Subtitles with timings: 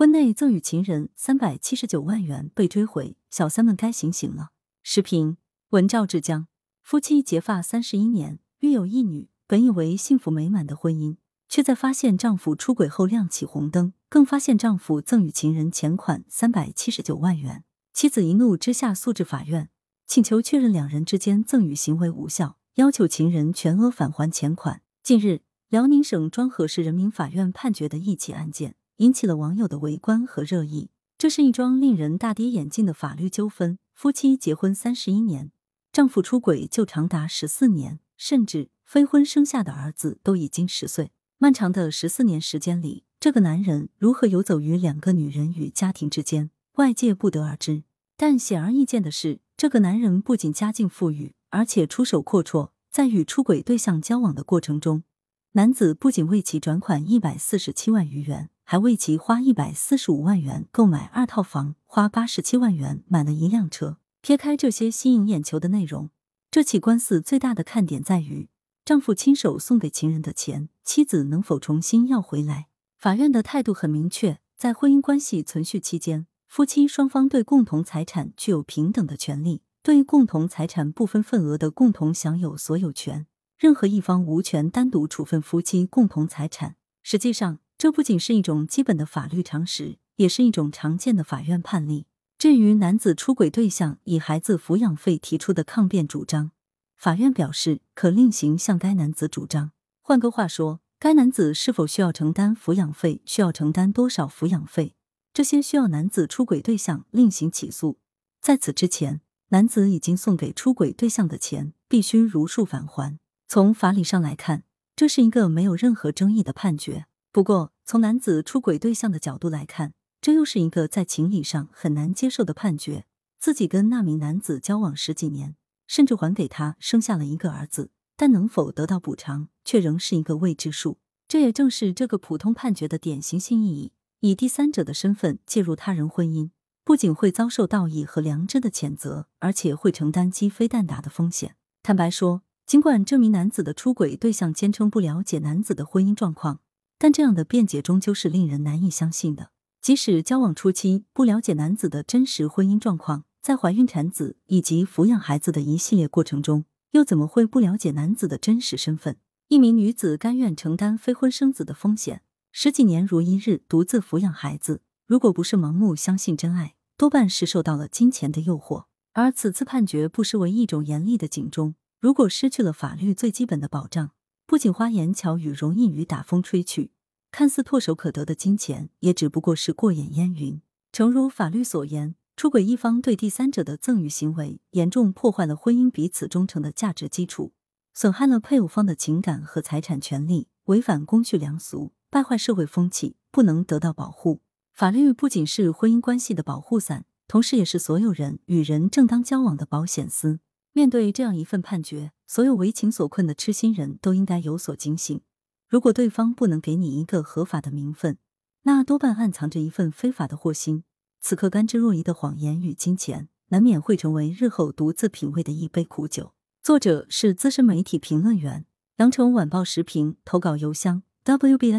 [0.00, 4.48] 婚内赠与情人三百七十九万元被追回，小三们该醒醒了。
[4.82, 5.36] 时评：
[5.72, 6.46] 文赵志江，
[6.80, 11.18] 夫妻结发三十一年，育有一女，本以为幸福美满的婚姻，
[11.50, 17.64] 却在发现丈夫出轨后亮起红灯，更发现丈夫赠与情人钱款三百七十九万元。
[17.92, 19.68] 妻子一怒之下诉至法院，
[20.06, 24.80] 请求确认两人之间赠与行为无效，要求情人全额返还钱款。
[25.02, 28.76] 近日，辽宁省庄河市人民法院判决的一起案件。
[29.00, 30.90] 引起了网友的围观和热议。
[31.16, 33.78] 这是一桩令人大跌眼镜的法律纠纷。
[33.94, 35.52] 夫妻结婚三十一年，
[35.90, 41.12] 丈夫出轨就长达十四年，甚至非婚生下的儿子都已经十岁。
[41.38, 47.84] 漫长的十四年时间里，这个男人如何游走于两个女人与家庭之间，外界不得而知。
[48.18, 52.70] 但显而易见的是，这个男人不仅家境富裕，而且出手阔绰。
[52.90, 55.04] 在与出轨对象交往的过程中，
[55.52, 58.50] 男子不仅为其转款一百四十七万余元。
[58.70, 63.96] 还为其花一百四十五万元购买二套房，花八十七万元买了一辆车。
[64.20, 66.10] 撇开这些吸引眼球的内容，
[66.52, 68.48] 这起官司最大的看点在于
[68.84, 72.68] 丈夫亲手送给情人的钱，妻子能否重新要回来？
[72.96, 83.26] 法院的态度很明确，在婚姻关系存续期间，夫妻双方对共同财产具有平等的权利，对共同财产不分份额的共同享有所有权，
[83.60, 86.76] 任何一方无权单独处分夫妻共同财产。
[87.02, 92.06] 实际上，这不仅是一种基本的法律常识，也是一种常见的法院判例。
[92.38, 96.52] 至于男子出轨对象以孩子抚养费提出的抗辩主张，
[96.96, 99.72] 法院表示可另行向该男子主张。
[100.00, 104.94] 换个话说，该男子是否需要承担抚养费，需要承担多少抚养费，
[105.34, 107.98] 这些需要男子出轨对象另行起诉。
[108.40, 113.19] 在此之前，男子已经送给出轨对象的钱必须如数返还。
[113.52, 114.62] 从法理上来看，
[114.94, 117.06] 这是一个没有任何争议的判决。
[117.32, 123.06] 不过，从男子出轨对象的角度来看，这又是一个在情理上很难接受的判决。
[123.40, 125.56] 自己跟那名男子交往十几年，
[125.88, 130.98] 甚至还给他生下了一个儿子，但能否得到补偿，却仍是一个未知数。
[131.26, 136.50] 这也正是这个普通判决的典型性意义：以第三者的身份介入他人婚姻，
[136.84, 141.56] 不仅会遭受道义和良知的谴责，而且会承担鸡飞蛋打的风险。
[141.82, 146.60] 坦白说，尽管这名男子的出轨对象坚称不了解男子的婚姻状况。
[147.00, 149.50] 但这样的辩解终究是令人难以相信的。
[149.82, 159.16] 即使交往初期不了解男子的真实婚姻状况，在怀孕、产子以及抚养孩子的一系列过程中，又怎么会不了解男子的真实身份？
[159.48, 168.84] 一名女子甘愿承担非婚生子的风险，十几年如一日独自抚养孩子，如果不是盲目相信真爱，多半是受到了金钱的诱惑。
[169.12, 174.12] 而此次判决不失为一种严厉的警钟：如果失去了法律最基本的保障，
[174.46, 176.92] 不仅花言巧语容易与打风吹去，
[177.30, 180.62] 看似唾手可得的金钱也只不过是过眼烟云。
[180.92, 187.52] 诚如法律所言，出轨一方对第三者的赠与行为，严重破坏了婚姻彼此忠诚的价值基础，
[187.92, 194.40] 损害了配偶方的情感和财产权利，违反公序良俗，败坏社会风气，不能得到保护。
[194.72, 200.40] 法律不仅是婚姻关系的保护伞，同时也是所有人与人正当交往的保险丝。
[200.72, 205.20] 面对这样一份判决，所有为情所困的痴心人都应该有所警醒。
[205.68, 208.18] 如果对方不能给你一个合法的名分，
[208.62, 210.84] 那多半暗藏着一份非法的祸心。
[211.20, 216.32] 此刻甘之若饴的谎言与金钱，难免会成为日后独自品味的一杯苦酒。
[216.62, 218.66] 作者是资深媒体评论员，
[218.96, 221.74] 羊城晚报时评投稿邮箱 wbspycwb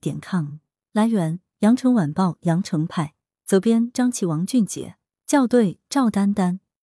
[0.00, 0.58] 点 com。
[0.92, 3.14] 来源：羊城晚报羊城派，
[3.44, 4.96] 责编：张琪、王俊杰，
[5.26, 6.60] 校对：赵丹丹。